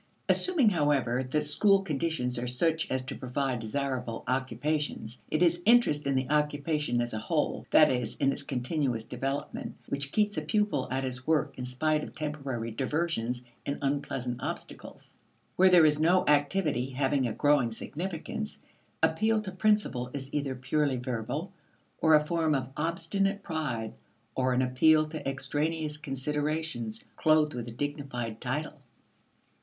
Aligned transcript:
Assuming, 0.27 0.69
however, 0.69 1.21
that 1.21 1.45
school 1.45 1.83
conditions 1.83 2.39
are 2.39 2.47
such 2.47 2.89
as 2.89 3.03
to 3.03 3.15
provide 3.15 3.59
desirable 3.59 4.23
occupations, 4.27 5.21
it 5.29 5.43
is 5.43 5.61
interest 5.63 6.07
in 6.07 6.15
the 6.15 6.27
occupation 6.31 6.99
as 6.99 7.13
a 7.13 7.19
whole 7.19 7.67
that 7.69 7.91
is, 7.91 8.15
in 8.15 8.31
its 8.31 8.41
continuous 8.41 9.05
development 9.05 9.75
which 9.87 10.11
keeps 10.11 10.37
a 10.37 10.41
pupil 10.41 10.87
at 10.89 11.03
his 11.03 11.27
work 11.27 11.55
in 11.55 11.65
spite 11.65 12.03
of 12.03 12.15
temporary 12.15 12.71
diversions 12.71 13.45
and 13.63 13.77
unpleasant 13.83 14.41
obstacles. 14.41 15.19
Where 15.55 15.69
there 15.69 15.85
is 15.85 15.99
no 15.99 16.25
activity 16.25 16.89
having 16.89 17.27
a 17.27 17.33
growing 17.33 17.69
significance, 17.69 18.57
appeal 19.03 19.39
to 19.43 19.51
principle 19.51 20.09
is 20.15 20.33
either 20.33 20.55
purely 20.55 20.97
verbal, 20.97 21.51
or 21.99 22.15
a 22.15 22.25
form 22.25 22.55
of 22.55 22.69
obstinate 22.75 23.43
pride 23.43 23.93
or 24.33 24.51
an 24.53 24.63
appeal 24.63 25.07
to 25.09 25.29
extraneous 25.29 25.97
considerations 25.97 27.03
clothed 27.17 27.53
with 27.53 27.67
a 27.67 27.71
dignified 27.71 28.41
title. 28.41 28.81